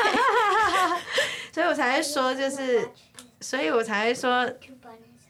[1.53, 2.89] 所以我才会说就是。
[3.41, 4.45] 所以我才会说，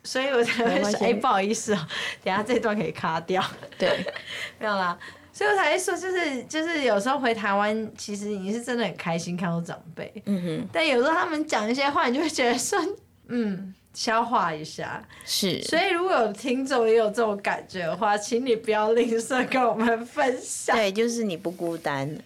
[0.08, 1.88] 所以我才会说，哎、欸，不好意思哦、喔，
[2.24, 3.44] 等下这段可以卡掉。
[3.76, 4.02] 对，
[4.58, 4.98] 没有啦。
[5.34, 10.10] 所以我才会说，就是就是有时候回台湾，其实你是真的很开心看到长辈。
[10.24, 10.68] 嗯哼。
[10.72, 12.78] 但有时候他们讲一些话，你就会觉得说，
[13.26, 15.06] 嗯，消化一下。
[15.26, 15.60] 是。
[15.64, 20.74] 所以如果有听众也有这种感觉的话，请你不要吝啬跟我们分享。
[20.74, 22.18] 对，就是你不孤单。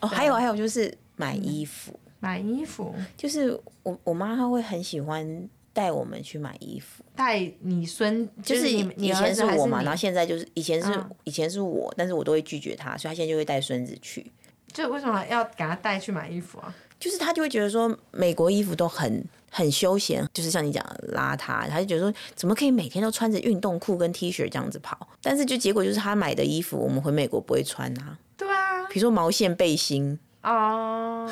[0.00, 1.92] 哦，还有还有就是买衣服。
[1.92, 3.48] 嗯买衣服就是
[3.84, 14.32] 我我妈她会很喜欢带我们去买衣服，带你孙就是你以前是我嘛，然后现在就是以前是以前是我，但是我都会拒绝他，所以他现在就会带孙子去。
[14.72, 16.74] 就为什么要给他带去买衣服啊？
[16.98, 25.06] 就是他就会觉得说美国衣服都很很休闲，就是像你讲的邋遢，他就觉得说怎么可以每天都穿着运动裤跟 T 恤这样子跑？
[25.22, 28.18] 但是就结果就是他买的衣服，我们回美国不会穿啊。
[28.36, 31.30] 对啊，比如说毛线背心哦，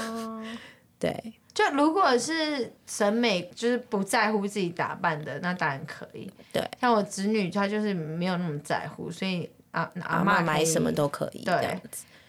[1.00, 1.34] 对。
[1.56, 6.30] 就如果是审美，就是不在乎自己打扮的，那当然可以。
[6.52, 11.42] 对，像我侄女，她就是没有那么在乎，所以阿，阿妈买什么都可以。
[11.44, 11.80] 对，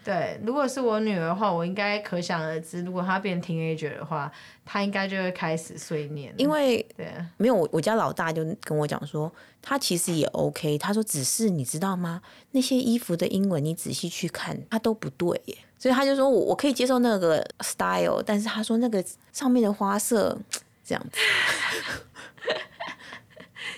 [0.01, 0.39] 对。
[0.45, 4.31] 如果是我女儿的话，我应该可想而知，如果她变 teenager 的话，
[4.63, 6.33] 她应该就会开始碎念。
[6.37, 9.29] 因为对，没有我，我家老大就跟我讲说，
[9.61, 10.77] 他其实也 OK。
[10.77, 12.21] 他说，只是你知道吗？
[12.51, 15.57] 那些衣服的英文你仔细去看，它都不对耶。
[15.77, 20.37] 所以他就说我我可以接受那个 style，但是他说那个上面的花色
[20.83, 21.19] 这样子。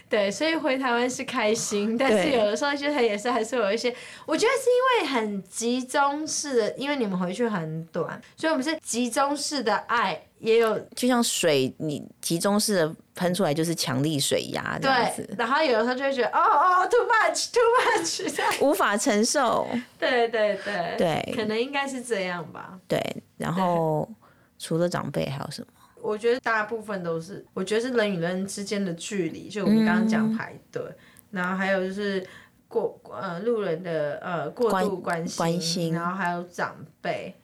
[0.10, 15.24] 对，所以回台湾是开心，但是有的时候就他也是还是有一些，我觉得是因为很集中式的，因为你们回去很短，所以我们是集中式的爱，也有就像水，你集中式的喷出来就是强力水压这样子。
[15.26, 19.68] 对，然后有的时候就会觉得哦哦，too much，too much，这样无法承受。
[20.00, 22.80] 对对对对，可能应该是这样吧。
[22.88, 23.00] 对，
[23.38, 24.10] 然后
[24.58, 25.68] 除了长辈还有什么？
[26.02, 30.96] 我觉得大部分都是，我觉得是人与人之间的距离，就我们刚刚讲排队，嗯、
[31.32, 32.26] 然后还有就是
[32.70, 37.36] 过呃路人的呃过度关心，关心，然后还有长辈，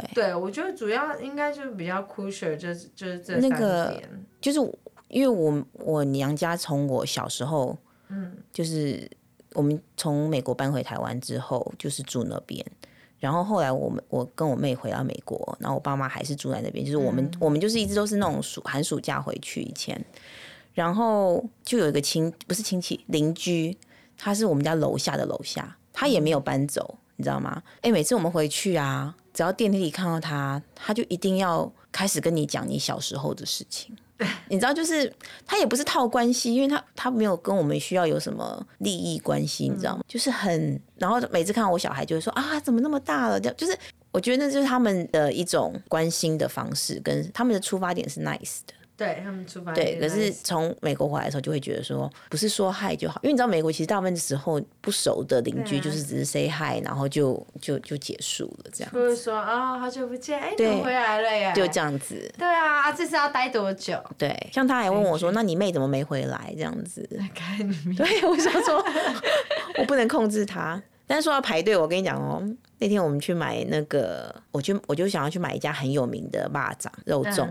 [0.00, 4.02] 对，对我觉得主要应该就是比较 crucial，就是就是这三点，那个
[4.40, 4.58] 就是
[5.08, 7.76] 因为我我娘家从我小时候，
[8.08, 9.10] 嗯，就是
[9.52, 12.64] 我们从美国搬回台湾之后，就是住那边。
[13.20, 19.98] 然后后来我们我跟我妹回到美国，然后我爸妈还是住在那边，就是我们、嗯、我们就是一直都是那种暑寒暑假回去以前，
[20.74, 23.74] 然后就有一个亲不是亲戚邻居，
[24.18, 27.62] 他是我们家楼下的楼下，他也没有搬走，你知道吗？
[27.80, 33.94] 哎，每次我们回去啊，只要电梯里看到他，他就一定要开始跟你讲你小时候的事情。
[34.48, 35.12] 你知道，就是
[35.44, 40.04] 他也不是套关系，因为他他没有跟我们需要有什么利益关系，你知道吗？
[40.06, 43.40] 就是很，然后每次看到我小孩就会说啊，怎么那么大了？
[43.40, 43.76] 这样就是
[44.12, 48.74] 我觉得那就是他们的一种关心的方式，跟他们的出发点是 nice 的。
[48.96, 58.92] 对他们出发对，可是从美国回来的时候，就会觉得说，不是说嗨就好，因为你知道，美国其实大部分的时候不熟的邻居就是只是 say hi，然后就就就结束了这样。
[58.92, 62.32] 不是说啊，好久不见，哎，你回来了呀，就这样子。
[62.38, 64.00] 对啊，这次要待多久？
[64.16, 66.52] 对，像他还问我说，那你妹怎么没回来？
[66.56, 67.08] 这样子。
[67.96, 68.84] 对，我想说，
[69.78, 70.80] 我不能控制他。
[71.06, 72.42] 但是说要排队，我跟你讲哦，
[72.78, 77.46] 那天我们去买那个，我就我就想要去买一家很有名的蚂蚱肉粽。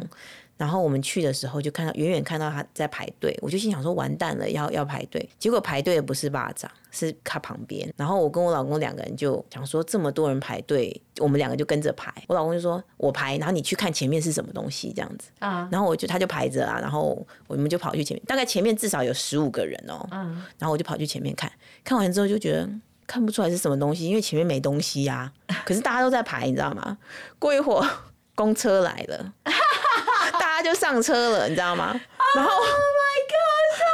[0.56, 5.28] 然后我们去的时候，就看到远远看到他在排队，我就心想说完蛋了，要要排队。
[5.38, 7.92] 结果排队的不是巴掌，是他旁边。
[7.98, 12.14] 然后我跟我老公两个人就想说，这么多人排队，我们两个就跟着排。
[12.28, 15.30] 我老公就说我排，然后你去看前面是什么东西这样子。
[15.40, 15.68] 啊。
[15.72, 20.08] 然后我就他就排着啊，然后我们就跑去前面，大概前面至少有十五个人哦。
[20.12, 20.44] 嗯。
[20.60, 21.52] 然后我就跑去前面看，
[21.84, 22.70] 看完之后就觉得
[23.08, 25.34] 看不出来是什么东西，因为前面没东西呀。
[25.66, 26.98] 可是大家都在排，你知道吗？
[27.40, 27.90] 过一会儿
[28.36, 29.34] 公车来了。
[30.64, 31.94] 他就上车了，你知道吗？
[32.36, 33.86] 然后，Oh my God，笑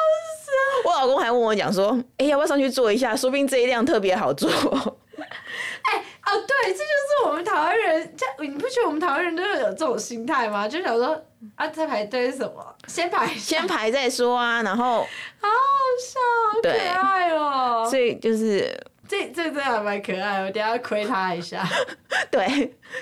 [0.44, 0.52] 死！
[0.86, 3.16] 我老公还问我讲说：“哎、欸，要不要上去坐一下？
[3.16, 4.50] 说不定这一辆特别好坐。
[5.20, 10.68] ”哎，哦，对，这就是我们台湾人，这你不觉得我们台湾人都有这种心态吗？
[10.68, 11.20] 就想说
[11.56, 12.76] 啊，在排队是什么？
[12.88, 14.62] 先排，先排再说啊。
[14.62, 15.02] 然后，
[15.42, 15.50] 好好
[16.00, 16.20] 笑，
[16.54, 17.88] 好可爱哦。
[17.90, 18.80] 所以就是。
[19.10, 21.68] 这这真的还蛮可爱，我等下亏他一下。
[22.30, 22.46] 对，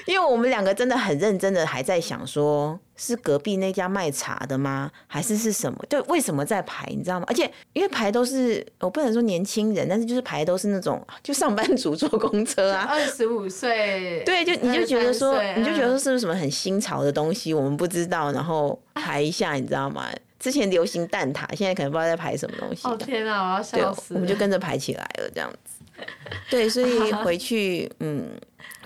[0.06, 4.90] 因为我们两个真的很认真的还在想说，是隔壁那家卖茶的吗？
[5.06, 5.78] 还是是什么？
[5.90, 6.88] 对，为什么在排？
[6.92, 7.26] 你知道吗？
[7.28, 14.24] 而且因为排都是，我不能说年轻人，但是就是排都是那种就上班族坐公车啊，二十五岁。
[14.26, 20.08] 对，就你就觉得说，你就觉得说是不是什么很新潮的东西，我们不知道，然后排一下，你知道吗？
[20.40, 22.88] 之前流行蛋挞，现在可能不知道在排什么东西。
[22.88, 24.14] 哦天哪，我要笑死！
[24.14, 25.67] 我们就跟着排起来了，这样子。
[26.50, 28.40] 对，所以 回去，嗯，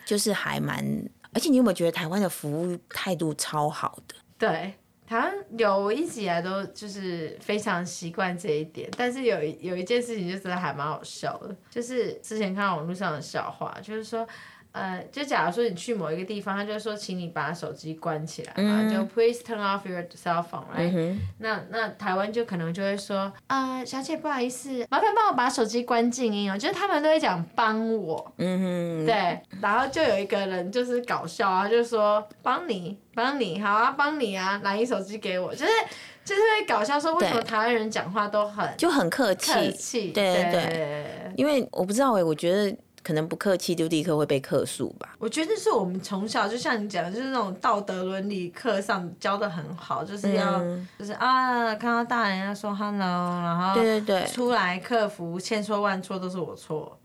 [0.05, 0.85] 就是还蛮，
[1.33, 4.15] 而且你有没有觉得台湾的服务态度超好的？
[4.37, 4.73] 对，
[5.07, 8.89] 台湾有，我一直以来都就是非常习惯这一点。
[8.97, 14.27] 但是有有一件事情就真的还蛮好笑的，就是之前看到网络上的笑话，就是说。
[14.73, 26.57] 呃，就假如说你去某一个地方，他就说，请你把手机关起来嘛，嗯、就 please turn off your cell phone，right？、嗯、那那台湾就可能就会说，啊、呃，小姐不好意思，麻烦帮我把手机关静音哦。
[26.57, 35.71] 就是他们都会讲帮我，嗯哼，对，然后就有一个人就是搞笑啊，就说帮你帮你，好啊，帮你啊，拿你手机给我，就是
[36.23, 41.31] 就是会搞笑说为什么台湾人讲话都很就很客气，客气，对对对，对。
[41.35, 42.73] 因为我不知道哎，我觉得。
[43.03, 45.15] 可能不客气就立刻会被客诉吧。
[45.19, 56.97] 我觉得是我们从小就像你讲的，就是那种道德伦理课上教的很好，就是要、嗯、就是啊，看到大人要说 hello，然后对对对，出来克服，千错万错都是我错。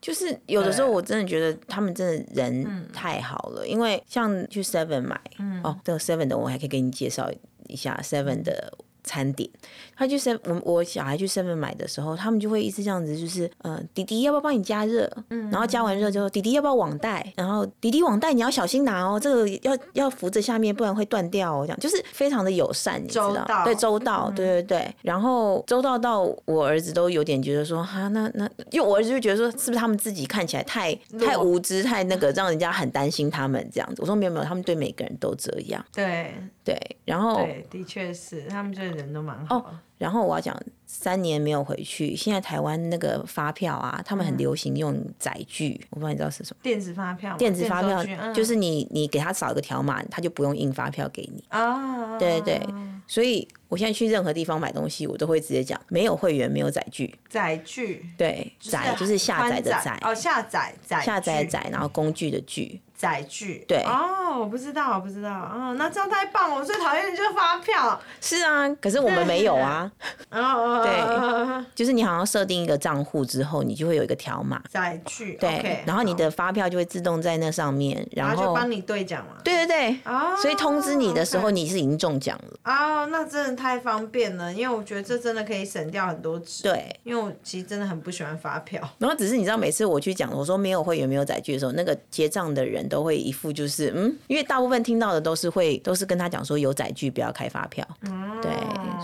[0.00, 7.30] 就是有的时候我真的觉得他们真的人太好了，因为像去 Seven 买，嗯、哦，这个 Seven 的我还可以给你介绍
[7.68, 8.72] 一下 Seven 的。
[9.04, 9.48] 餐点，
[9.96, 15.10] 他去 seven，我我小孩去 seven 买的时候，他们就会一直这样子，就是呃，弟弟要不要帮你加热？
[15.30, 17.32] 嗯，然后加完热之后，弟弟要不要网袋？
[17.36, 21.64] 然后弟弟网袋你要小心拿哦，这个要要扶着下面，不然会断掉哦。
[21.66, 23.62] 这样就是非常的友善，你知道？
[23.64, 24.94] 对，周到，对对对。
[25.02, 33.96] 然后周到到我儿子都有点觉得说，哈，那那，因为我儿子就觉得说，是不是他们自己看起来太太无知，太那个，让人家很担心他们这样子。
[34.00, 35.84] 我说没有没有，他们对每个人都这样。
[35.92, 36.34] 对。
[36.64, 39.56] 对，然后对，的确是，他们这人都蛮好。
[39.56, 39.64] 哦，
[39.98, 40.56] 然后我要讲，
[40.86, 46.60] 三年没有回去，现在台湾那个发票啊，他们很流行用载具，嗯、我不知道你知道是什么？
[46.62, 47.36] 电子发票。
[47.36, 51.44] 电子发票就是你你给他扫一个条码，他就不用印发票给你。
[51.48, 52.16] 啊。
[52.18, 52.74] 对对对，
[53.08, 57.12] 所以我现在去任何地方买东西，我都会直接讲，没有会员，没有载具。
[57.28, 58.06] 载具。
[58.16, 59.98] 对，载就是下载的载。
[60.02, 61.00] 哦，下载载。
[61.00, 62.80] 下载载，然后工具的具。
[63.02, 66.54] 载具对哦，我不知道，我不知道哦，那这样太棒了！
[66.54, 68.00] 我最讨厌的就是发票。
[68.20, 69.90] 是啊，可是我们没有啊。
[70.30, 74.62] 哦对，就是你好像设定一个账户之后，你就会有一个条码。
[74.70, 79.40] 载具对然后你的发票就会自动在那上面，然后，然后就帮你兑奖嘛。
[79.42, 82.72] 对对对，哦，所以通知你的时候，你是已经中奖了。
[82.72, 86.62] 哦，那真的太方便了，因为我觉得这真的可以省掉很多纸。
[86.62, 88.80] 对，因为我其实真的很不喜欢发票。
[88.98, 93.90] 然后只是你知道，每次我去讲，我说没有会员没有载具的时候，那个结账的人都会一副就是。
[93.96, 98.50] 嗯，因为大部分听到的都是会都是跟他讲说有载具不要开发票，嗯、对，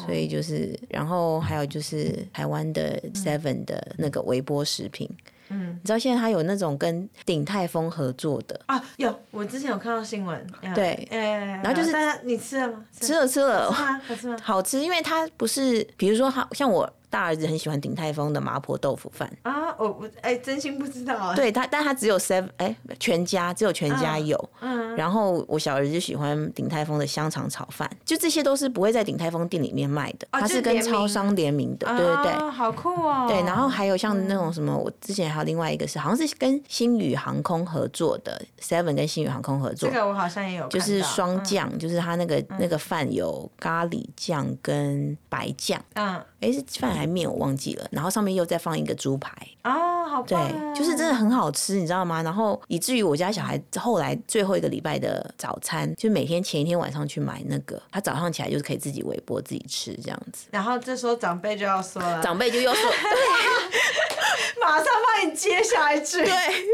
[0.04, 5.08] 所以就是，然后还有就是台湾的 Seven 的那个微波食品，
[5.48, 11.92] 嗯，你知道现在他有那种跟鼎泰丰合作的啊，有，我之前有看到新闻，对，然后就是
[12.24, 12.84] 你吃了吗？
[13.00, 14.02] 吃了吃了，好吃吗？
[14.06, 14.36] 好吃吗？
[14.42, 16.92] 好吃，因为它不是，比如说好像我。
[17.10, 21.34] 大儿子很喜欢鼎泰丰的麻婆豆腐饭啊，我我哎，真心不知道。
[21.34, 24.50] 对他，但他只有 seven 哎，全家只有全家有。
[24.60, 24.94] 嗯。
[24.96, 32.50] 然后我小儿子就喜欢鼎泰丰的香肠炒饭，就这些都是不会在鼎泰丰店里面卖的，它是跟超商联名的，对对对。
[32.50, 33.26] 好酷哦。
[33.28, 39.88] 对，然后还有像那种什么，我之前还有另外一个是，好像是跟星宇航空合作的 seven 跟星宇航空合作。
[39.88, 40.66] 这个我好像也有。
[40.68, 45.80] 就是双酱，就是他那个那个饭有咖喱酱跟白酱。
[45.94, 46.20] 嗯。
[46.40, 49.30] 哎，是饭还面我忘记了，然后上面又再放一个猪排
[49.64, 50.36] 哦，好对，
[50.74, 52.22] 就是真的很好吃，你知道吗？
[52.22, 60.46] 然后以至于我家小孩后来最后一个礼拜的早餐，就每天前一天晚上去买那个，他早上起来就是可以自己微波自己吃这样子。
[60.50, 63.78] 然后这时候长辈就要说了，长辈就又说， 对。
[64.60, 66.18] 马上帮你接下一句。
[66.18, 66.32] 对，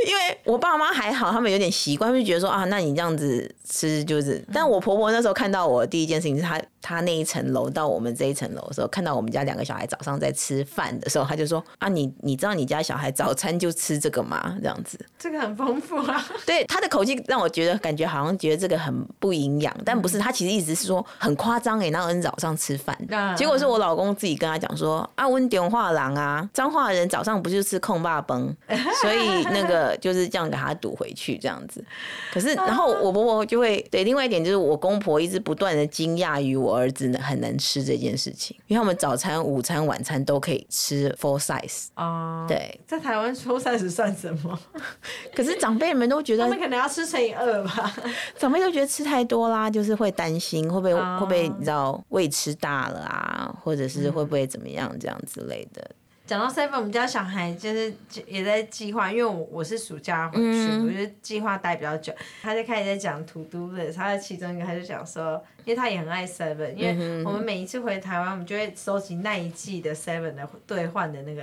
[0.08, 4.44] 因为我爸妈还好，他们有点习惯，就觉得说啊，那你这样子吃就是。
[4.52, 14.56] 但我婆婆那时候看到我第一件事情是她，她那一层楼到我们这一层楼的时候，看到我们家两个小孩早上在吃饭的时候，他就说啊，你你知道你家小孩早餐就吃这个吗？
[14.60, 16.24] 这样子，这个很丰富啊。
[16.46, 22.96] 对，他的口气让我觉得感觉好像觉得这个很不营养，但不是，他其实一直是说很夸张哎，那人早上吃饭，
[23.36, 28.54] 结果是我老公自己跟他讲说啊，温点画廊啊，彰化人早上不就吃空霸崩，
[29.00, 31.84] 所以那个就是这样给他堵回去这样子。
[32.32, 42.46] 可是，然后我婆婆就会对，另外一点就是我公婆一直不断的惊讶于我儿子很能吃这件事情，因为他们早餐、午餐、晚餐都可以吃 full size 啊。
[42.46, 44.58] 对，在台湾 full size 算什么？
[45.34, 47.92] 可是长辈们都觉得，他们可能要吃乘以二吧。
[48.38, 55.82] 长辈都觉得吃太多啦，就是会担心会不会会不会你知道胃吃大了啊，或者是会不会怎么样这样之类的。
[56.26, 57.94] 讲到 seven，我们家小孩就是
[58.26, 62.12] 也在计划，因为我我是暑假回去，嗯、我就计划待比较久。
[62.42, 71.42] 他就开始在讲 to do 的，他在其中一个他就讲说，因为他也很爱 seven，因为我们每一次回台湾，我们就会收集那一季的 seven 的兑换的那个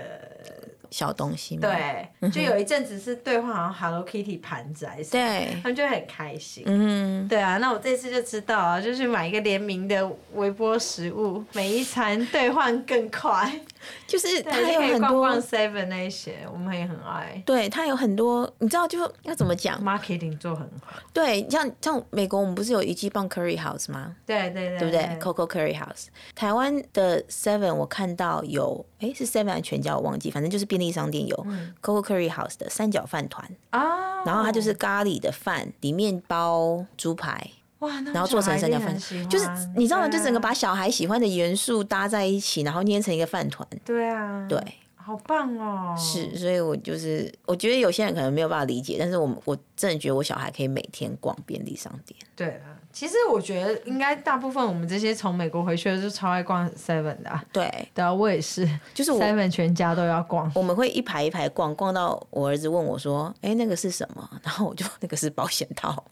[0.89, 1.61] 小东西嘛。
[1.61, 6.63] 对，就有一阵子是兑换好像 Hello Kitty 盘子还是什么，对，他们就很开心。
[6.65, 13.59] 嗯，对啊，那我这次就知道啊，就是买一个联名的微波食物，每一餐兑换更快。
[14.07, 17.41] 就是它有很多 seven 那些，我们也很爱。
[17.45, 20.93] 对，它有很多，你知道就要怎么讲？Marketing 做很好。
[21.13, 24.15] 对，像像美国，我们不是有一季棒 Curry House 吗？
[24.25, 26.07] 对对对，对不对？Coco Curry House。
[26.36, 29.95] 台湾的 seven 我看到有，哎，是 seven 全家？
[29.95, 31.47] 我忘记，反正就是便利商店有
[31.82, 37.51] Coco Curry House 的三角饭团啊，然后它就是咖喱的饭，里面包猪排。
[37.82, 38.97] 哇，然后做成三角饭，
[39.29, 40.07] 就是你知道吗？
[40.09, 43.67] 就整个把小孩喜欢的元素搭在一起，然后捏成一个饭团。
[43.86, 44.47] 对啊。
[44.49, 44.57] 对。
[45.03, 45.95] 好棒哦！
[45.97, 52.17] 是，所以我就是我觉得有些人可能没有办法理解，但是我我真的觉得我小孩可以每天逛便利商店。
[52.36, 57.43] 对啊，其实我觉得应该大部分我们这些从美国回去的就超爱逛 Seven 的啊。
[57.51, 60.51] 对，对啊，我也是，就是 Seven 全家都要逛。
[60.55, 66.03] 我们会一排一排逛，逛到我儿子问我说：“哎，那个是什么？” 然后我就那个是保险套。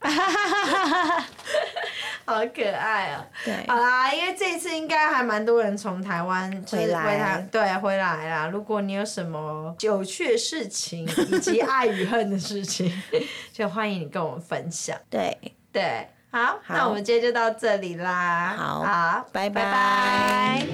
[2.26, 3.26] 好可爱啊、喔！
[3.44, 8.46] 对，好啦，因为这一次应该还蛮多人从台湾回来，对，回来啦。
[8.46, 12.92] 如果你有什么有趣的事情以及爱与恨的事情，
[13.52, 14.96] 就欢迎你跟我们分享。
[15.10, 15.36] 对
[15.72, 18.54] 对，好，好那我们今天就到这里啦。
[18.56, 20.66] 好拜拜。